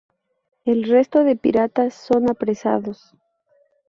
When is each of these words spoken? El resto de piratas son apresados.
El 0.65 0.85
resto 0.85 1.23
de 1.23 1.35
piratas 1.35 1.93
son 1.93 2.27
apresados. 2.31 3.15